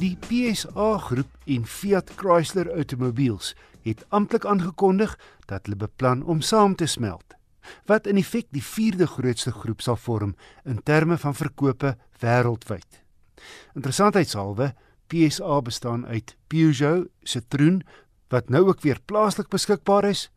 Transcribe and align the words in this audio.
Die 0.00 0.16
PSA 0.16 0.96
groep 0.98 1.28
en 1.44 1.66
Fiat 1.68 2.10
Chrysler 2.16 2.70
Automobiles 2.72 3.50
het 3.84 4.04
amptelik 4.08 4.46
aangekondig 4.48 5.10
dat 5.44 5.66
hulle 5.66 5.76
beplan 5.76 6.22
om 6.24 6.40
saam 6.40 6.72
te 6.74 6.86
smelt. 6.88 7.34
Wat 7.84 8.06
in 8.08 8.22
feite 8.24 8.48
die 8.56 8.64
vierde 8.64 9.04
grootste 9.06 9.52
groep 9.52 9.84
sal 9.84 9.98
vorm 10.00 10.32
in 10.64 10.80
terme 10.88 11.18
van 11.20 11.36
verkope 11.36 11.98
wêreldwyd. 12.22 13.02
Interessantheidshalwe, 13.76 14.70
PSA 15.12 15.60
bestaan 15.68 16.06
uit 16.06 16.32
Peugeot, 16.48 17.04
Citroën 17.22 17.82
wat 18.32 18.48
nou 18.48 18.70
ook 18.72 18.80
weer 18.80 19.02
plaaslik 19.04 19.52
beskikbaar 19.52 20.08
is, 20.08 20.30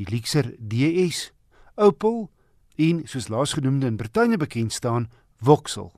die 0.00 0.08
Lexus 0.08 0.54
DS, 0.56 1.28
Opel 1.76 2.30
en 2.80 3.04
soos 3.04 3.28
laasgenoemde 3.28 3.86
in 3.86 4.00
Brittanje 4.00 4.40
bekend 4.40 4.72
staan, 4.72 5.10
Vauxhall. 5.44 5.92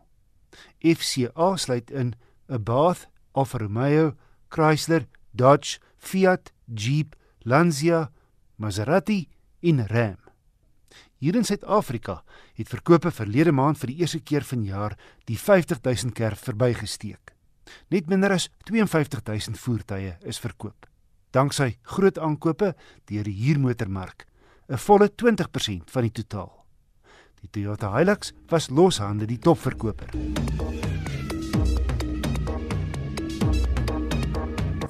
FCA 0.83 1.57
sluit 1.57 1.91
in 1.91 2.15
'n 2.49 2.63
Bath, 2.63 3.12
Alfa 3.33 3.59
Romeo, 3.59 4.15
Chrysler, 4.49 5.07
Dodge, 5.33 5.79
Fiat, 5.99 6.53
Jeep, 6.67 7.17
Lancia, 7.45 8.11
Maserati 8.57 9.29
en 9.61 9.87
Ram. 9.87 10.19
Hier 11.23 11.37
in 11.39 11.45
Suid-Afrika 11.47 12.25
het 12.59 12.69
verkope 12.69 13.13
verlede 13.15 13.53
maand 13.55 13.79
vir 13.79 13.93
die 13.93 14.01
eerste 14.03 14.21
keer 14.21 14.43
vanjaar 14.43 14.97
die 15.31 15.39
50000 15.39 16.15
kerf 16.19 16.43
verbygesteek. 16.49 17.33
Net 17.95 18.09
minder 18.11 18.35
as 18.35 18.49
52000 18.69 19.59
voertuie 19.59 20.17
is 20.27 20.43
verkoop. 20.43 20.89
Danksy 21.33 21.77
groot 21.95 22.19
aankope 22.19 22.75
deur 23.09 23.25
die 23.25 23.39
huurmotormark, 23.39 24.27
'n 24.69 24.77
volle 24.77 25.09
20% 25.09 25.91
van 25.91 26.03
die 26.03 26.13
totaal. 26.13 26.53
Die 27.41 27.49
Toyota 27.51 27.97
Hilux 27.97 28.33
was 28.51 28.69
loshande 28.69 29.27
die 29.27 29.39
topverkoper. 29.39 30.11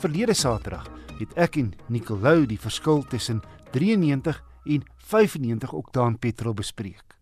Verlede 0.02 0.34
Saterdag 0.34 0.88
het 1.20 1.34
ek 1.38 1.56
en 1.60 1.68
Nicolou 1.86 2.40
die 2.50 2.58
verskil 2.58 3.04
tussen 3.06 3.38
93 3.70 4.40
en 4.74 4.82
95 5.12 5.74
oktaan 5.78 6.16
petrol 6.18 6.56
bespreek. 6.58 7.14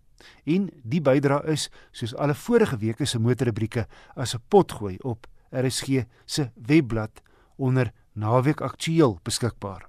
En 0.48 0.70
die 0.80 1.02
bydra 1.04 1.42
is 1.52 1.66
soos 1.92 2.14
alle 2.16 2.32
vorige 2.32 2.78
weke 2.80 3.04
se 3.04 3.20
motorrubrieke 3.20 3.84
as 4.16 4.34
'n 4.34 4.40
potgooi 4.48 4.96
op 5.04 5.26
RSG 5.52 6.06
se 6.24 6.50
webblad 6.54 7.20
onder 7.56 7.92
naweek 8.14 8.60
aktueel 8.60 9.18
beskikbaar. 9.22 9.88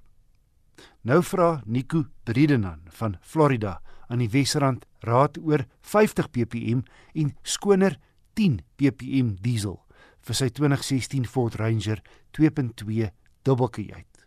Nou 1.00 1.22
vra 1.22 1.62
Nico 1.64 2.04
Bredenan 2.24 2.80
van 2.88 3.16
Florida 3.20 3.80
aan 4.08 4.18
die 4.18 4.30
Wesrand 4.30 4.84
raad 5.00 5.38
oor 5.38 5.64
50 5.80 6.30
ppm 6.30 6.80
en 7.14 7.36
skoner 7.42 7.96
10 8.34 8.60
ppm 8.76 9.36
diesel 9.40 9.80
vir 10.22 10.38
sy 10.38 10.48
2016 10.54 11.26
Ford 11.26 11.56
Ranger 11.60 12.02
2.2 12.36 13.10
dubbelkajuit. 13.46 14.24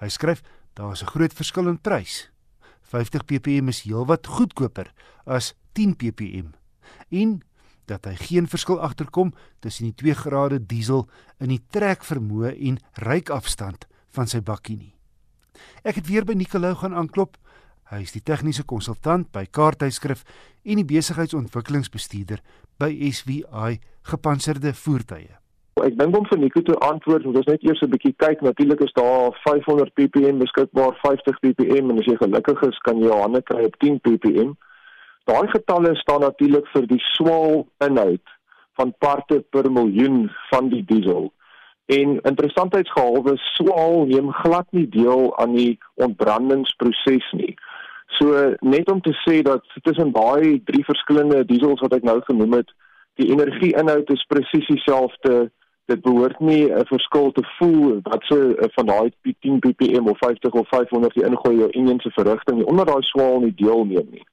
Hy 0.00 0.08
skryf 0.12 0.42
daar 0.76 0.92
is 0.92 1.02
'n 1.02 1.12
groot 1.12 1.32
verskil 1.32 1.68
in 1.68 1.80
prys. 1.80 2.30
50 2.82 3.24
ppm 3.24 3.68
is 3.68 3.82
heelwat 3.82 4.26
goedkoper 4.26 4.92
as 5.24 5.54
10 5.72 5.96
ppm 5.96 6.54
en 7.10 7.42
dat 7.86 8.04
hy 8.04 8.14
geen 8.14 8.46
verskil 8.46 8.80
agterkom 8.80 9.32
tussen 9.60 9.84
die 9.84 9.94
2 9.94 10.14
grade 10.14 10.66
diesel 10.66 11.08
in 11.38 11.48
die 11.48 11.62
trekvermoë 11.70 12.56
en 12.68 12.78
ryikafstand 12.94 13.86
van 14.08 14.26
sy 14.26 14.40
bakkie 14.40 14.76
nie. 14.76 14.94
Ek 15.82 15.94
het 15.94 16.06
weer 16.06 16.24
by 16.24 16.34
Nicolou 16.34 16.74
gaan 16.74 16.94
aanklop 16.94 17.38
Hy 17.86 18.00
is 18.02 18.10
die 18.16 18.22
tegniese 18.26 18.64
konsultant 18.66 19.28
by 19.30 19.44
Kaarthuiskrif 19.46 20.24
en 20.66 20.82
die 20.82 20.88
besigheidsontwikkelingsbestuurder 20.90 22.42
by 22.82 22.90
SVI 23.14 23.78
Gepantserde 24.10 24.74
Voertuie. 24.74 25.34
Ek 25.84 25.96
dink 25.98 26.16
om 26.16 26.24
vir 26.26 26.38
Nico 26.40 26.62
te 26.64 26.74
antwoord, 26.82 27.26
moet 27.28 27.38
ons 27.42 27.50
net 27.50 27.64
eers 27.66 27.82
'n 27.84 27.90
bietjie 27.92 28.14
kyk. 28.16 28.40
Natuurlik 28.40 28.80
is 28.80 28.92
daar 28.96 29.36
500 29.44 29.92
ppm 29.94 30.38
beskikbaar, 30.38 30.96
50 31.02 31.38
ppm 31.40 31.90
en 31.90 31.98
as 31.98 32.08
jy 32.08 32.16
gelukkig 32.16 32.62
is, 32.62 32.78
kan 32.78 32.98
jy 32.98 33.08
jou 33.08 33.20
hande 33.20 33.42
kry 33.42 33.64
op 33.64 33.76
10 33.78 34.00
ppm. 34.00 34.54
Daai 35.26 35.48
getalle 35.52 35.94
staan 35.94 36.20
natuurlik 36.20 36.66
vir 36.72 36.86
die 36.86 37.02
swaal 37.12 37.66
inhoud 37.84 38.26
van 38.78 38.94
parte 38.98 39.40
per 39.50 39.70
miljoen 39.70 40.30
van 40.50 40.68
die 40.68 40.84
diesel. 40.84 41.32
En 41.86 42.20
interessantheidsgehalwe 42.20 43.36
swaal 43.36 44.06
neem 44.06 44.32
glad 44.32 44.66
nie 44.70 44.88
deel 44.88 45.36
aan 45.38 45.52
die 45.54 45.78
ontbrandingsproses 45.94 47.32
nie. 47.32 47.54
So 48.18 48.54
net 48.60 48.90
om 48.90 49.00
te 49.00 49.12
sê 49.24 49.42
dat 49.42 49.64
tussen 49.82 50.12
daai 50.12 50.62
drie 50.64 50.84
verskillende 50.84 51.44
diesels 51.44 51.80
wat 51.84 51.94
ek 51.98 52.04
nou 52.06 52.20
genoem 52.24 52.60
het, 52.60 52.70
die 53.20 53.30
energieinhoud 53.32 54.10
is 54.12 54.24
presies 54.30 54.68
dieselfde. 54.72 55.50
Dit 55.86 56.00
behoort 56.02 56.40
nie 56.40 56.66
'n 56.72 56.86
verskil 56.86 57.32
te 57.32 57.44
voel 57.58 58.00
wat 58.02 58.22
se 58.28 58.34
so 58.34 58.68
van 58.76 58.86
daai 58.86 59.10
10 59.22 59.58
ppm 59.58 60.08
of 60.08 60.18
50 60.18 60.52
of 60.52 60.68
500 60.68 61.14
jy 61.14 61.26
ingooi 61.26 61.56
jou 61.58 61.70
enjin 61.70 62.00
se 62.00 62.10
verrigting 62.10 62.64
onder 62.64 62.86
daai 62.86 63.02
swaal 63.02 63.40
nie 63.40 63.54
deelneem 63.54 64.08
nie. 64.10 64.26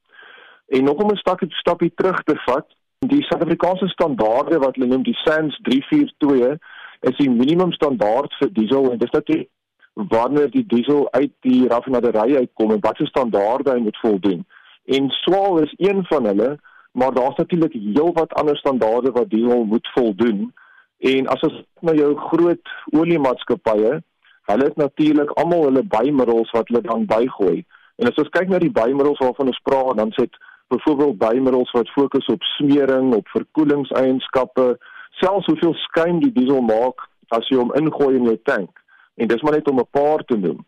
En 0.67 0.83
nog 0.83 0.97
om 1.03 1.11
'n 1.11 1.16
stapie 1.16 1.47
stapie 1.51 1.91
terug 1.95 2.23
te 2.23 2.35
vat, 2.45 2.66
die 2.99 3.23
Suid-Afrikaanse 3.23 3.88
standaarde 3.88 4.59
wat 4.59 4.75
hulle 4.75 4.88
noem 4.88 5.03
die 5.03 5.17
SANS 5.23 5.59
342 5.61 6.57
is 6.99 7.17
die 7.17 7.29
minimum 7.29 7.72
standaard 7.72 8.33
vir 8.39 8.49
diesel 8.53 8.91
en 8.91 8.97
dis 8.97 9.11
natuurlik 9.11 9.49
wanneer 9.93 10.49
die 10.51 10.65
diesel 10.65 11.11
uit 11.11 11.31
die 11.39 11.67
raffinaderye 11.67 12.37
uitkom 12.37 12.71
en 12.71 12.81
watse 12.81 13.05
standaarde 13.05 13.71
hy 13.71 13.79
moet 13.79 13.97
voldoen. 13.97 14.45
En 14.85 15.09
swaal 15.09 15.59
is 15.59 15.73
een 15.77 16.05
van 16.05 16.25
hulle, 16.25 16.59
maar 16.91 17.13
daar's 17.13 17.35
natuurlik 17.35 17.73
heelwat 17.73 18.33
ander 18.33 18.57
standaarde 18.57 19.11
wat 19.11 19.29
diesel 19.29 19.63
moet 19.63 19.89
voldoen. 19.93 20.53
En 20.97 21.27
as 21.27 21.41
ons 21.41 21.61
na 21.79 21.93
jou 21.93 22.15
groot 22.17 22.73
oliemaatskappye, 22.89 24.01
hulle 24.49 24.63
het 24.63 24.75
natuurlik 24.75 25.29
almal 25.29 25.63
hulle 25.63 25.83
bymiddels 25.83 26.51
wat 26.51 26.67
hulle 26.67 26.81
dan 26.81 27.05
bygooi. 27.05 27.63
En 27.95 28.09
as 28.09 28.17
ons 28.17 28.29
kyk 28.29 28.49
na 28.49 28.59
die 28.59 28.73
bymiddels 28.73 29.21
waarvan 29.21 29.47
ons 29.53 29.63
praat, 29.63 29.97
dan 29.97 30.11
sit 30.11 30.37
byvoorbeeld 30.67 31.17
bymiddels 31.17 31.71
wat 31.71 31.89
fokus 31.89 32.25
op 32.25 32.43
smering, 32.43 33.13
op 33.13 33.27
verkoelingseienskappe, 33.27 34.77
selfs 35.21 35.45
hoeveel 35.45 35.73
skuim 35.73 36.19
die 36.19 36.31
diesel 36.33 36.61
maak 36.61 37.05
as 37.27 37.47
jy 37.49 37.59
hom 37.61 37.73
ingooi 37.77 38.15
in 38.17 38.31
jou 38.31 38.39
tank 38.43 38.82
en 39.16 39.28
dis 39.28 39.41
maar 39.41 39.57
net 39.57 39.69
om 39.69 39.79
'n 39.79 39.91
paar 39.91 40.24
te 40.25 40.38
noem. 40.38 40.66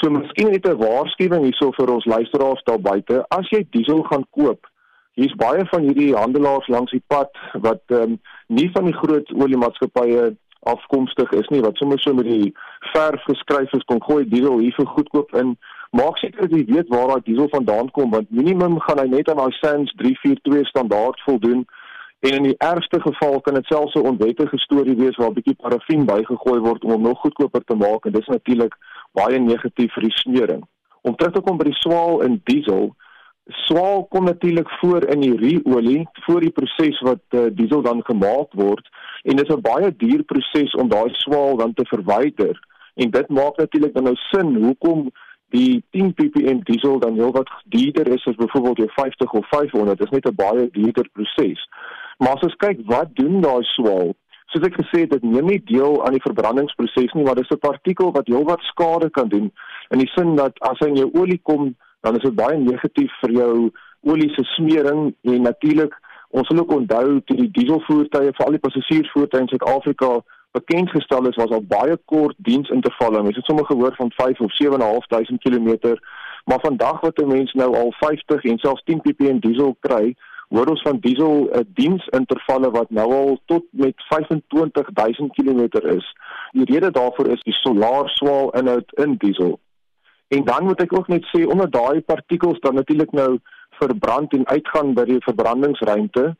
So 0.00 0.10
miskien 0.10 0.50
net 0.50 0.66
'n 0.66 0.76
waarskuwing 0.76 1.42
hierso 1.44 1.70
vir 1.70 1.92
ons 1.92 2.04
luisteraars 2.04 2.62
daar 2.64 2.80
buite, 2.80 3.24
as 3.28 3.48
jy 3.48 3.66
diesel 3.70 4.02
gaan 4.02 4.26
koop, 4.30 4.66
hier's 5.14 5.34
baie 5.34 5.64
van 5.66 5.82
hierdie 5.82 6.14
handelaars 6.14 6.68
langs 6.68 6.90
die 6.90 7.04
pad 7.06 7.30
wat 7.52 7.82
ehm 7.86 8.02
um, 8.02 8.20
nie 8.46 8.70
van 8.72 8.84
die 8.84 8.96
groot 8.96 9.32
oliemaatskappye 9.32 10.36
afkomstig 10.62 11.30
is 11.32 11.48
nie 11.50 11.60
wat 11.60 11.76
sommer 11.76 12.00
so 12.00 12.14
met 12.14 12.28
die 12.28 12.54
verf 12.92 13.22
geskryf 13.26 13.72
is 13.78 13.86
kon 13.90 14.02
gooi 14.02 14.24
diesel 14.28 14.58
hier 14.62 14.74
vir 14.76 14.86
goedkoop 14.86 15.34
in. 15.40 15.56
Maak 15.90 16.18
seker 16.18 16.46
dat 16.46 16.54
jy 16.56 16.64
weet 16.68 16.92
waar 16.94 17.08
daai 17.10 17.24
diesel 17.26 17.50
vandaan 17.52 17.90
kom 17.96 18.14
want 18.14 18.30
minimum 18.30 18.78
gaan 18.86 19.02
hy 19.02 19.08
net 19.10 19.30
aan 19.30 19.42
daai 19.42 19.58
SANS 19.58 19.92
342 20.02 20.68
standaard 20.70 21.20
voldoen. 21.26 21.66
En 22.22 22.30
in 22.30 22.42
die 22.42 22.58
ergste 22.58 23.00
geval 23.00 23.40
kan 23.40 23.54
dit 23.54 23.66
selfs 23.66 23.94
'n 23.94 24.06
onwettige 24.06 24.58
storie 24.58 24.96
wees 24.96 25.16
waar 25.16 25.28
'n 25.30 25.38
bietjie 25.38 25.54
parafin 25.54 26.04
bygegooi 26.04 26.60
word 26.60 26.84
om 26.84 26.90
hom 26.90 27.02
nog 27.02 27.18
goedkoper 27.18 27.64
te 27.64 27.74
maak 27.74 28.04
en 28.04 28.12
dis 28.12 28.26
natuurlik 28.26 28.74
baie 29.12 29.38
negatief 29.38 29.92
vir 29.92 30.02
die 30.02 30.18
smering. 30.18 30.62
Om 31.00 31.16
terug 31.16 31.32
te 31.32 31.40
kom 31.40 31.56
by 31.56 31.64
die 31.64 31.82
swaal 31.84 32.20
in 32.20 32.40
diesel, 32.44 32.94
swaal 33.46 34.04
kom 34.04 34.24
natuurlik 34.24 34.70
voor 34.70 35.04
in 35.04 35.20
die 35.20 35.36
ruolie 35.36 36.08
voor 36.12 36.40
die 36.40 36.50
proses 36.50 37.00
wat 37.00 37.22
uh, 37.30 37.46
diesel 37.52 37.82
dan 37.82 38.04
gemaak 38.04 38.52
word 38.52 38.88
en 39.22 39.36
dit 39.36 39.48
is 39.48 39.54
'n 39.54 39.60
baie 39.60 39.96
duur 39.96 40.22
proses 40.22 40.74
om 40.74 40.88
daai 40.88 41.10
swaal 41.12 41.56
dan 41.56 41.74
te 41.74 41.84
verwyder. 41.84 42.60
En 42.94 43.10
dit 43.10 43.28
maak 43.28 43.56
natuurlik 43.56 43.94
dan 43.94 44.02
nou 44.02 44.16
sin 44.16 44.54
hoekom 44.64 45.10
die 45.48 45.84
10 45.90 46.14
ppm 46.14 46.60
diesel 46.64 46.98
dan 46.98 47.14
heelwat 47.14 47.50
duurder 47.64 48.08
is 48.08 48.26
as 48.26 48.34
byvoorbeeld 48.34 48.76
jou 48.76 48.90
50 48.94 49.32
of 49.32 49.48
500. 49.48 49.98
Dit 49.98 50.06
is 50.06 50.18
net 50.18 50.28
'n 50.28 50.34
baie 50.34 50.68
duurder 50.70 51.08
proses. 51.12 51.68
Maar 52.22 52.36
as 52.36 52.44
ons 52.46 52.60
kyk 52.62 52.82
wat 52.86 53.08
doen 53.18 53.40
daai 53.42 53.64
swaal? 53.74 54.12
Soos 54.52 54.66
ek 54.68 54.76
gesê 54.78 55.00
het, 55.02 55.10
dit 55.10 55.24
neem 55.26 55.48
nie 55.50 55.62
deel 55.66 55.96
aan 56.06 56.14
die 56.14 56.22
verbrandingsproses 56.22 57.16
nie, 57.16 57.24
maar 57.26 57.34
dit 57.34 57.48
is 57.48 57.56
'n 57.56 57.66
partikel 57.66 58.12
wat 58.14 58.30
heelwat 58.30 58.62
skade 58.68 59.08
kan 59.10 59.28
doen 59.28 59.50
in 59.90 59.98
die 59.98 60.10
sin 60.14 60.36
dat 60.36 60.54
as 60.70 60.78
hy 60.78 60.88
in 60.92 61.00
jou 61.00 61.10
olie 61.18 61.40
kom, 61.42 61.74
dan 62.00 62.16
is 62.16 62.22
dit 62.22 62.34
baie 62.34 62.58
negatief 62.58 63.10
vir 63.22 63.32
jou 63.40 63.70
olie 64.12 64.30
se 64.34 64.44
smering 64.54 65.14
en 65.22 65.42
natuurlik 65.42 65.94
ons 66.30 66.48
moet 66.48 66.60
ook 66.60 66.76
onthou 66.76 67.20
toe 67.24 67.36
die 67.36 67.50
dieselvoertuie 67.58 68.32
vir 68.36 68.46
al 68.46 68.56
die 68.56 68.64
passasiersvoertuie 68.66 69.42
in 69.42 69.48
Suid-Afrika 69.48 70.22
bekend 70.52 70.90
gestel 70.90 71.28
is, 71.28 71.36
was 71.36 71.50
al 71.50 71.64
baie 71.64 71.96
kort 72.04 72.36
diensintervalle. 72.36 73.22
Mens 73.22 73.36
het 73.36 73.44
sommer 73.44 73.66
gehoor 73.66 73.94
van 73.96 74.12
5 74.16 74.40
of 74.40 74.52
7.500 74.62 75.42
km, 75.44 75.96
maar 76.44 76.60
vandag 76.60 77.00
wat 77.00 77.18
'n 77.18 77.28
mens 77.28 77.52
nou 77.52 77.76
al 77.76 77.92
50 78.00 78.44
en 78.44 78.58
selfs 78.58 78.84
10 78.84 79.00
ppm 79.00 79.38
diesel 79.38 79.76
kry, 79.80 80.14
hoor 80.52 80.68
ons 80.74 80.82
van 80.84 80.98
diesel 81.00 81.48
uh, 81.48 81.64
diensintervalle 81.78 82.70
wat 82.70 82.90
nou 82.90 83.08
al 83.16 83.38
tot 83.50 83.64
met 83.70 83.96
25000 84.12 85.32
km 85.38 85.62
is. 85.96 86.06
Die 86.52 86.68
rede 86.68 86.90
daarvoor 86.90 87.32
is 87.32 87.44
die 87.48 87.56
solaar 87.62 88.10
swaal 88.18 88.50
inhoud 88.60 88.92
in 89.04 89.16
diesel. 89.24 89.58
En 90.28 90.44
dan 90.44 90.64
moet 90.64 90.80
ek 90.84 90.92
ook 90.96 91.08
net 91.12 91.24
sê 91.32 91.44
onder 91.48 91.70
daai 91.70 92.00
partikels 92.00 92.60
dan 92.60 92.74
natuurlik 92.74 93.12
nou 93.12 93.38
verbrand 93.80 94.32
en 94.32 94.46
uitgaan 94.48 94.94
by 94.96 95.04
die 95.08 95.20
verbrandingsruimte, 95.24 96.32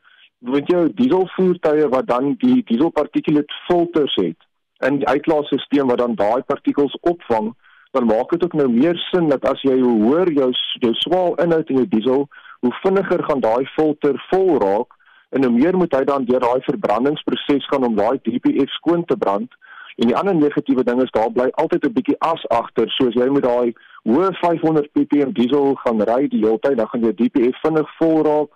want 0.53 0.69
jou 0.71 0.85
dieselvoertuie 0.93 1.89
wat 1.93 2.07
dan 2.07 2.33
die 2.41 2.61
dieselparticulate 2.69 3.61
filters 3.67 4.15
het 4.21 4.49
in 4.87 4.99
die 5.01 5.07
uitlaatstelsel 5.07 5.87
wat 5.89 6.01
dan 6.01 6.17
daai 6.19 6.41
partikels 6.49 6.95
opvang, 7.01 7.53
dan 7.93 8.09
maak 8.09 8.33
dit 8.33 8.43
ook 8.43 8.55
nou 8.57 8.67
meer 8.69 8.97
sin 9.11 9.29
dat 9.29 9.45
as 9.45 9.61
jy 9.61 9.77
hoor 9.81 10.31
jou 10.33 10.49
jou 10.85 10.93
swaal 11.05 11.37
inhoud 11.45 11.69
in 11.69 11.83
jou 11.83 11.87
diesel, 11.93 12.25
hoe 12.63 12.73
vinniger 12.81 13.23
gaan 13.27 13.41
daai 13.43 13.65
filter 13.75 14.15
vol 14.29 14.57
raak 14.63 14.95
en 15.35 15.43
hoe 15.43 15.51
meer 15.51 15.75
moet 15.77 15.95
hy 15.97 16.03
dan 16.07 16.25
deur 16.29 16.39
daai 16.39 16.61
verbrandingsproses 16.67 17.67
gaan 17.67 17.85
om 17.87 17.95
daai 17.97 18.19
DPF 18.23 18.71
skoon 18.77 19.03
te 19.09 19.17
brand. 19.17 19.51
En 19.95 20.07
die 20.07 20.15
ander 20.15 20.35
negatiewe 20.35 20.83
ding 20.87 21.01
is 21.03 21.11
daar 21.17 21.31
bly 21.31 21.49
altyd 21.63 21.85
'n 21.85 21.93
bietjie 21.97 22.15
as 22.19 22.45
agter, 22.47 22.87
soos 22.89 23.17
jy 23.19 23.27
met 23.29 23.43
daai 23.43 23.73
hoë 24.09 24.31
500 24.39 24.91
ppm 24.93 25.33
diesel 25.39 25.75
gaan 25.83 26.01
ry 26.01 26.27
die 26.27 26.43
hele 26.45 26.59
tyd, 26.59 26.77
dan 26.77 26.87
gaan 26.87 27.05
jou 27.07 27.13
DPF 27.13 27.59
vinnig 27.65 27.89
vol 27.97 28.23
raak 28.29 28.51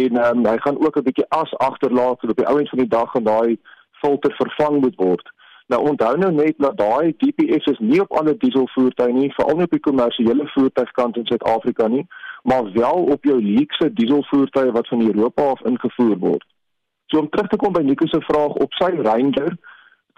en 0.00 0.16
um, 0.26 0.46
hy 0.46 0.56
gaan 0.64 0.80
ook 0.86 0.96
'n 0.96 1.06
bietjie 1.08 1.28
as 1.28 1.52
agterlaat 1.68 2.20
so 2.20 2.28
op 2.28 2.36
die 2.36 2.50
ouens 2.54 2.70
van 2.70 2.78
die 2.78 2.88
dag 2.88 3.14
en 3.14 3.24
daai 3.24 3.58
filter 4.00 4.32
vervang 4.40 4.80
moet 4.80 4.96
word. 4.96 5.26
Nou 5.66 5.80
onthou 5.88 6.16
nou 6.16 6.32
net 6.32 6.54
dat 6.56 6.76
daai 6.76 7.14
DPF 7.18 7.66
is 7.66 7.78
nie 7.78 8.00
op 8.00 8.12
alle 8.12 8.36
dieselvoertuie 8.36 9.12
nie, 9.12 9.32
veral 9.36 9.56
nie 9.56 9.68
op 9.68 9.76
die 9.76 9.86
kommersiële 9.88 10.48
voertuigkant 10.54 11.16
in 11.16 11.26
Suid-Afrika 11.26 11.88
nie, 11.88 12.06
maar 12.42 12.72
wel 12.72 13.04
op 13.14 13.24
jou 13.24 13.42
luukse 13.42 13.92
dieselvoertuie 13.92 14.72
wat 14.72 14.88
van 14.88 15.02
Europa 15.06 15.42
af 15.42 15.60
ingevoer 15.60 16.16
word. 16.18 16.46
So 17.06 17.18
om 17.18 17.28
terug 17.28 17.48
te 17.48 17.56
kom 17.56 17.72
by 17.72 17.82
Nico 17.86 18.06
se 18.06 18.20
vraag 18.20 18.58
op 18.64 18.72
sy 18.72 18.90
Ranger, 19.04 19.56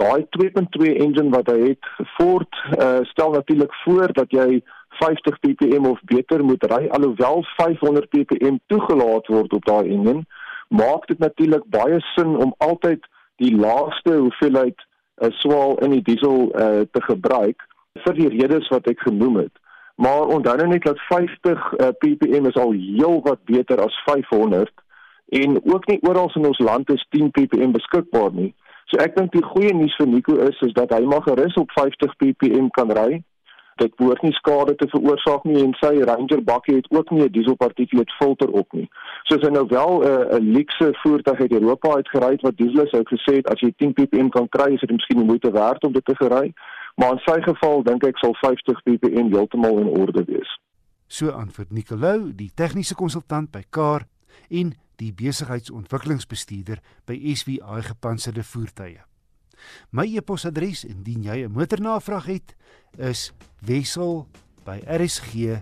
daai 0.01 0.27
2.2 0.37 0.95
engine 1.05 1.31
wat 1.35 1.51
hy 1.53 1.59
het, 1.69 1.91
Ford 2.17 2.63
uh, 2.79 3.03
stel 3.11 3.31
natuurlik 3.31 3.75
voor 3.85 4.13
dat 4.13 4.31
jy 4.35 4.63
50 4.99 5.39
ppm 5.39 5.87
of 5.87 6.01
beter 6.05 6.45
moet 6.45 6.65
ry 6.71 6.87
alhoewel 6.89 7.45
500 7.57 8.09
ppm 8.09 8.59
toegelaat 8.67 9.27
word 9.27 9.53
op 9.53 9.65
daai 9.65 9.91
enjin 9.91 10.25
maak 10.69 11.07
dit 11.11 11.19
natuurlik 11.19 11.67
baie 11.71 12.01
sin 12.15 12.37
om 12.37 12.55
altyd 12.59 13.07
die 13.43 13.53
laaste 13.57 14.17
hoeveelheid 14.17 14.79
uh, 14.79 15.31
swaal 15.41 15.79
in 15.87 15.97
die 15.97 16.03
diesel 16.03 16.49
uh, 16.49 16.87
te 16.91 17.03
gebruik 17.09 17.67
vir 18.07 18.19
die 18.21 18.31
redes 18.37 18.71
wat 18.75 18.89
ek 18.91 19.03
genoem 19.09 19.43
het 19.45 19.64
maar 19.95 20.27
onthou 20.37 20.57
nou 20.57 20.69
net 20.69 20.83
dat 20.83 20.99
50 21.09 21.73
uh, 21.73 21.89
ppm 21.99 22.47
is 22.47 22.57
al 22.57 22.73
heel 22.73 23.21
wat 23.23 23.45
beter 23.45 23.81
as 23.81 24.03
500 24.05 24.73
en 25.29 25.61
ook 25.65 25.87
nie 25.87 26.03
oral 26.03 26.31
in 26.35 26.47
ons 26.47 26.59
land 26.59 26.91
is 26.91 27.07
10 27.11 27.31
ppm 27.31 27.77
beskikbaar 27.77 28.33
nie 28.33 28.55
so 28.91 29.03
ek 29.05 29.17
dink 29.17 29.33
die 29.33 29.45
goeie 29.45 29.75
nuus 29.75 29.97
vir 30.01 30.11
Nico 30.11 30.41
is 30.49 30.61
is 30.67 30.73
dat 30.73 30.93
hy 30.97 31.05
mag 31.15 31.25
gerus 31.29 31.55
op 31.61 31.71
50 31.79 32.17
ppm 32.17 32.69
kan 32.79 32.93
ry 32.99 33.23
dit 33.83 33.95
behoort 33.99 34.23
nie 34.23 34.35
skade 34.39 34.75
te 34.79 34.87
veroorsaak 34.91 35.47
nie 35.49 35.63
en 35.63 35.73
sy 35.81 35.93
Ranger 36.07 36.43
bakkie 36.47 36.77
het 36.77 36.91
ook 36.95 37.11
nie 37.11 37.25
'n 37.25 37.33
dieselpartikuleet 37.33 38.13
filter 38.19 38.51
op 38.51 38.73
nie. 38.73 38.89
So 39.25 39.35
as 39.35 39.43
hy 39.43 39.51
nou 39.51 39.67
wel 39.69 39.93
'n 40.01 40.07
uh, 40.07 40.39
luxe 40.57 40.89
voertuig 41.03 41.41
uit 41.41 41.53
Europa 41.53 41.95
uitgery 41.95 42.31
het 42.31 42.43
wat 42.43 42.57
diesel 42.57 42.85
is, 42.85 42.91
sou 42.91 43.01
ek 43.01 43.15
gesê 43.17 43.35
het 43.37 43.51
as 43.51 43.61
jy 43.61 43.73
10 43.77 43.93
ppm 43.93 44.29
kan 44.29 44.49
kry, 44.49 44.73
is 44.75 44.81
dit 44.81 44.91
miskien 44.91 45.19
die 45.19 45.27
moeite 45.27 45.51
werd 45.51 45.85
om 45.85 45.93
dit 45.93 46.05
te 46.05 46.17
gery. 46.17 46.53
Maar 46.95 47.17
in 47.17 47.23
sy 47.27 47.41
geval 47.43 47.83
dink 47.83 48.05
ek 48.07 48.19
sal 48.23 48.35
50 48.41 48.83
ppm 48.87 49.33
heeltemal 49.35 49.81
in 49.83 49.91
orde 50.01 50.25
wees. 50.29 50.51
So 51.07 51.31
antwoord 51.35 51.73
Nicolou, 51.75 52.33
die 52.33 52.51
tegniese 52.55 52.95
konsultant 52.95 53.51
by 53.55 53.63
Car 53.71 54.07
en 54.49 54.75
die 55.03 55.13
besigheidsontwikkelingsbestuurder 55.15 56.79
by 57.07 57.19
SWI 57.35 57.83
gepantserde 57.89 58.45
voertuie. 58.47 59.03
My 59.91 60.07
e-posadres 60.17 60.85
indien 60.85 61.23
jy 61.25 61.45
'n 61.45 61.53
motornavraag 61.53 62.27
het, 62.27 62.57
is 62.99 63.33
wissel 63.61 64.27
by 64.65 64.81
rsg.co.za. 64.87 65.55